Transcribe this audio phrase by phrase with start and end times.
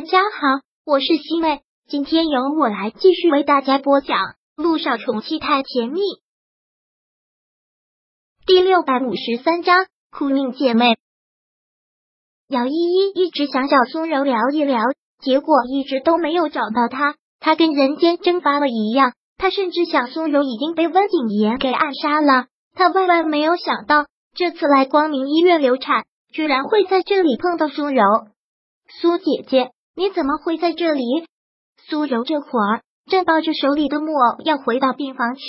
[0.00, 4.16] 大家好，我是西妹，今天由我来继续为大家播讲
[4.56, 6.00] 《路上宠妻太甜蜜》
[8.46, 10.96] 第六百五十三章苦命姐妹。
[12.48, 14.80] 姚依依一直想找苏柔聊一聊，
[15.22, 19.12] 结果一直都没有找到她，她跟人间蒸发了一样。
[19.36, 22.46] 她甚至想苏柔已经被温景言给暗杀了。
[22.74, 28.02] 她万万没有想到，这次来光明医院流产，居然会在这里碰到苏柔。
[28.88, 29.72] 苏姐姐。
[29.96, 31.04] 你怎么会在这里？
[31.88, 35.42] 苏柔这会儿正抱着手里的木偶要回到病房去。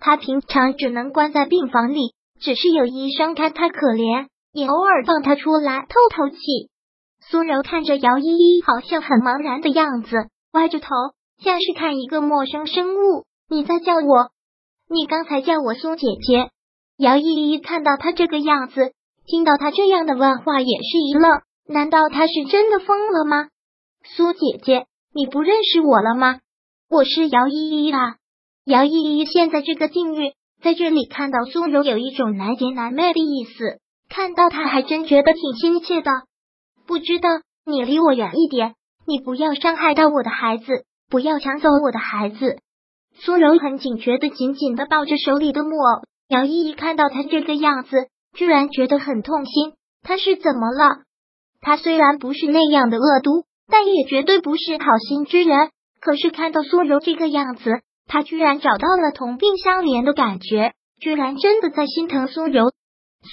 [0.00, 6.38] 她平常只能关在病房里，只是有医生看她可怜，也偶尔放她出来透透气。
[7.30, 10.88] 苏柔看着姚依依，好像很茫然的样子，歪着头，
[11.38, 13.24] 像是看一个陌生生物。
[13.48, 14.30] 你在叫我？
[14.90, 16.50] 你刚才叫我苏姐姐？
[16.98, 18.92] 姚依依看到他这个样子，
[19.26, 21.40] 听到他这样的问话，也是一愣。
[21.66, 23.48] 难道他是真的疯了吗？
[24.06, 26.40] 苏姐姐，你不认识我了吗？
[26.90, 28.16] 我是姚依依啊。
[28.66, 33.80] 姚依依现在这个境遇，在这里看到苏柔，有一种难解难寐的意思。
[34.10, 36.10] 看到她，还真觉得挺亲切的。
[36.86, 37.30] 不知道
[37.64, 38.74] 你离我远一点，
[39.06, 42.58] 你不要伤害到我的孩子，不要抢走我的孩子。
[43.14, 46.02] 苏柔很警觉的紧紧的抱着手里的木偶。
[46.28, 49.72] 姚依依看到他这个样子，居然觉得很痛心。
[50.02, 51.04] 他是怎么了？
[51.62, 53.46] 他虽然不是那样的恶毒。
[53.68, 55.70] 但也绝对不是好心之人。
[56.00, 62.72] 可是看到苏柔这个样子，他居然找到了同病相怜的感觉，居然真的在心疼苏柔。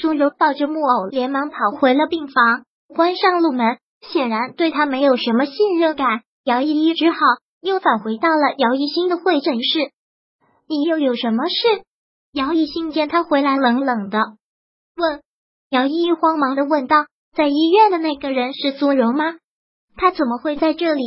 [0.00, 2.62] 苏柔抱着木偶，连忙跑回了病房，
[2.94, 3.78] 关上路门，
[4.12, 6.22] 显然对他没有什么信任感。
[6.44, 7.18] 姚依依只好
[7.60, 9.90] 又返回到了姚一新的会诊室。
[10.68, 11.82] 你又有什么事？
[12.32, 14.20] 姚一新见他回来，冷冷的
[14.96, 15.20] 问。
[15.70, 19.34] 姚依依慌忙的问道：“在医院的那个人是苏柔吗？”
[20.00, 21.04] 他怎么会在这里？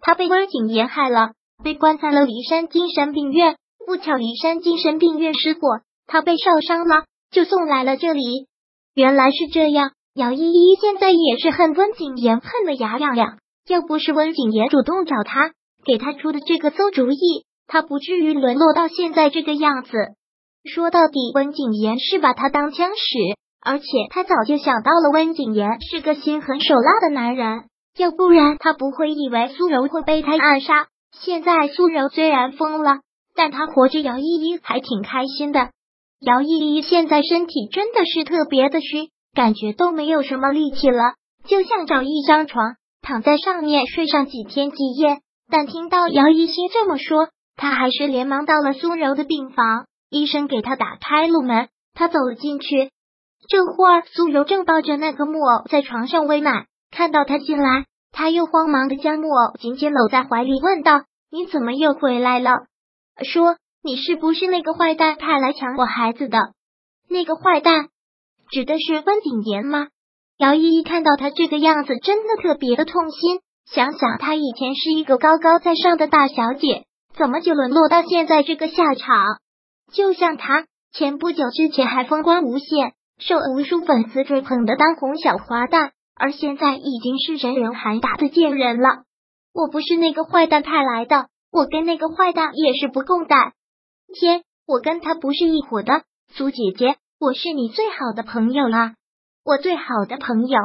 [0.00, 3.54] 他被温景言害了，被关在了骊山精神病院。
[3.86, 5.60] 不巧，骊山精神病院失火，
[6.08, 8.48] 他被烧伤了，就送来了这里。
[8.92, 13.38] 原来是这样，姚依依现在也是恨温景言，恨得牙痒痒。
[13.68, 15.52] 要不是温景言主动找他，
[15.84, 19.92] 给他出的这个馊主意，他不至于沦落到现在这个样子。
[20.64, 27.62] 说到底，温景言是把他当枪使，而且他早就想到了温景言是个心狠手辣的男人。
[27.96, 30.88] 要不然他不会以为苏柔会被他暗杀。
[31.12, 33.00] 现在苏柔虽然疯了，
[33.34, 35.70] 但他活着，姚依依还挺开心的。
[36.20, 41.14] 姚依依现在身体真的是特别的虚，感觉都没有什么力气了，
[41.46, 45.18] 就像找一张床躺在上面睡上几天几夜。
[45.50, 49.86] 但听到姚一新这么说，他还是连忙到了苏柔的病房。
[50.10, 52.90] 医生给他打开路门，他走了进去。
[53.48, 56.66] 这会儿，苏柔正抱着那个木偶在床上喂奶。
[56.90, 62.66] 看到他进来，他又慌忙的将木偶紧紧搂在怀里，问道：“你怎么又回来了？
[63.24, 66.38] 说你是不是那个坏蛋派来抢我孩子的？
[67.08, 67.88] 那个坏蛋
[68.50, 69.88] 指的是温景言吗？”
[70.38, 73.40] 姚依依看到他这个样子，真的特别的痛心。
[73.66, 76.84] 想想他以前是一个高高在上的大小姐，
[77.16, 79.38] 怎么就沦落到现在这个下场？
[79.92, 85.90] 就像他前不久之前还风光无限，受无数粉丝追捧的当红小花旦。
[86.18, 89.04] 而现在已经是人人喊打的贱人了。
[89.54, 93.54] 我不是那个坏蛋派来的，我跟那个坏蛋也是不共戴
[94.12, 96.02] 天，我跟他不是一伙的。
[96.34, 98.94] 苏姐姐，我是你最好的朋友啦，
[99.44, 100.58] 我最好的朋友。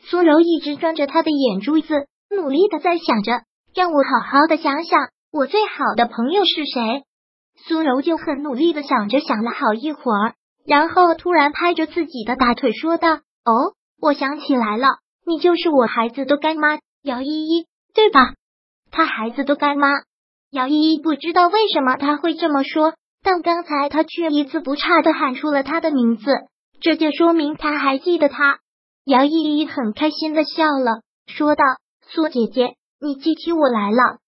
[0.00, 3.42] 苏柔一直装着他的眼珠子，努力的在想着，
[3.74, 7.04] 让我好好的想想，我最好的朋友是谁。
[7.68, 10.34] 苏柔就很努力的想着，想了好一会儿，
[10.66, 18.34] 然后突然拍着自己的大腿说道：“哦。”我想起来了，你就是我孩子的干妈姚依依，对吧？
[18.90, 19.88] 他孩子的干妈
[20.50, 26.24] 姚依依不知道为什么他会这么说，但刚才他却一字不差的喊出了他的名字，
[26.80, 28.58] 这就说明他还记得他。
[29.04, 31.64] 姚依依很开心的笑了，说道
[32.08, 34.18] ：“苏姐姐，你记起我来了？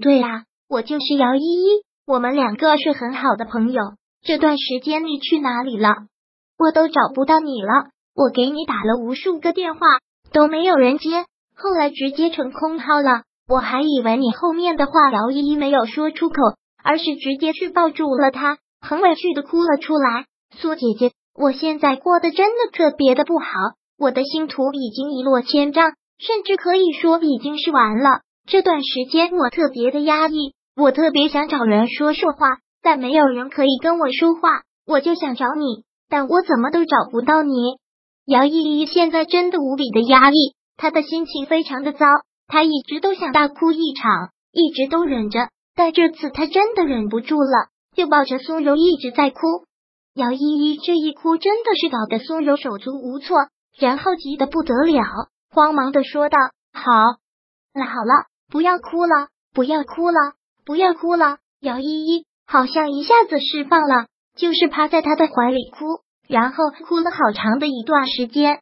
[0.00, 3.82] 对啊，我就是姚依依，我们两个是很好的朋友。
[4.22, 5.88] 这段时间你去哪里了？
[6.58, 9.80] 我都找不到你了。”我给你打了无数个电话，
[10.32, 13.24] 都没有人接，后来直接成空号了。
[13.46, 16.34] 我还以为你后面的话，姚依依没有说出口，
[16.82, 20.24] 而是直接去抱住了他，很委屈的哭了出来。
[20.56, 23.46] 苏姐姐，我现在过得真的特别的不好，
[23.98, 28.20] 我的星途已经一落千丈，甚至可以说已经是完了。
[28.48, 37.52] 这段时间我特别的压抑，我特别想找人说说话，但没有人可以跟我说话，我就想找你，但我怎么都找不到你。
[38.26, 42.06] 姚依依现在真的无比的压抑，她的心情非常的糟，
[42.48, 49.38] 她一直都想大哭一场，一直都忍着，但这次她真的忍不住了，就抱着苏柔一直在哭。
[50.14, 53.36] 姚依依这一哭，真的是搞得苏柔手足无措，
[53.78, 55.04] 然后急得不得了，
[55.48, 56.36] 慌忙的说道
[56.74, 56.90] ：“好
[57.74, 60.32] 了好了，不要哭了，不要哭了，
[60.64, 64.06] 不要哭了。”姚依依好像一下子释放了，
[64.36, 68.60] 就是趴在他的怀里哭，然后哭了好长的一段时间。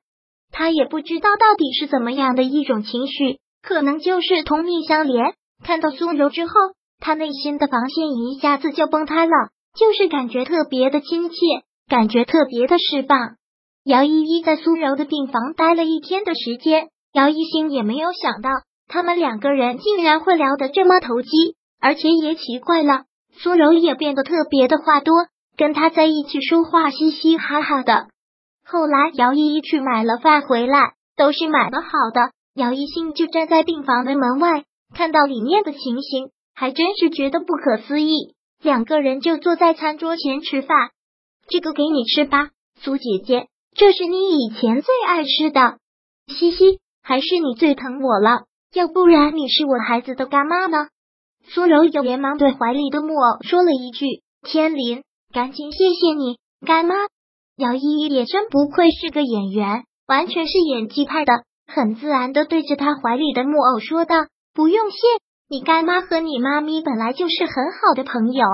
[0.53, 5.35] 他也不知道到底是怎么样的一种情绪，可能就是同命相连。
[5.65, 6.53] 看到苏柔之后，
[7.01, 9.33] 他内心的防线一下子就崩塌了。
[9.77, 11.37] 就是感觉特别的亲切，
[11.89, 13.19] 感觉特别的释放。
[13.83, 18.51] 姚依依在苏柔的病房待了一天的时间，姚一星也没有想到
[18.87, 23.03] 他们两个人竟然会聊得这么投机，而且也奇怪了，
[23.37, 28.09] 苏柔也变得特别的话多，跟他在一起说话嘻嘻哈哈的。
[28.67, 34.65] 后来姚依依去买了饭回来，都是买的好的，姚一星就站在病房的门外，
[34.95, 38.35] 看到里面的情形，还真是觉得不可思议。
[38.63, 40.91] 两个人就坐在餐桌前吃饭，
[41.49, 45.79] 这个给你吃吧，苏姐姐，这是你以前最爱吃的。
[46.29, 50.89] 嘻嘻，还是你最疼我了，要不然你是我孩子的干妈呢。
[51.47, 55.03] 苏柔又连忙对怀里的木偶说了一句：“天林，
[55.35, 56.95] 赶紧谢谢你，干妈。”
[57.59, 61.33] 姚依依也真不愧是个演员，完全是演技派的，
[61.67, 64.15] 很自然的对着他怀里的木偶说道
[64.55, 64.97] ：“不用谢。”
[65.51, 68.45] 你干妈和你妈咪本来就是很好的朋友，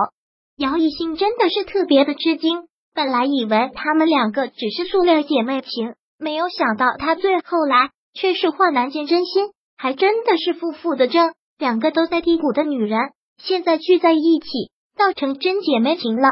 [0.56, 2.66] 姚以欣真的是特别的吃惊。
[2.94, 11.34] 本来以为他们两个只是塑料姐妹情，没有想到他最后来却是患难见真心，还真的是负负的正。
[11.58, 12.98] 两个都在低谷的女人，
[13.36, 14.48] 现在聚在一起，
[14.96, 16.28] 倒成真姐妹情了。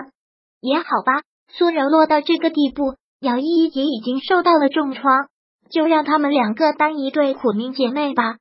[0.61, 5.29] 也好吧，苏柔落到这个地步，姚依依也已经受到了重创，
[5.71, 8.37] 就让他们两个当一对苦命姐妹吧。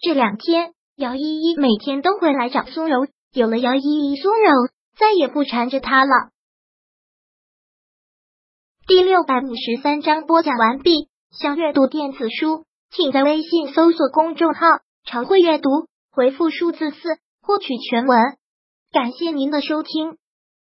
[0.00, 0.74] 这两天。
[0.96, 4.50] 姚依依每天都会来找苏柔，有了姚依依，苏柔
[4.94, 6.10] 再也不缠着她了。
[8.86, 11.08] 第六百五十三章播讲完毕。
[11.30, 14.60] 想阅读电子书，请在微信搜索公众号
[15.04, 15.70] “常会阅读”，
[16.12, 16.98] 回复数字四
[17.40, 18.36] 获取全文。
[18.92, 20.18] 感谢您的收听。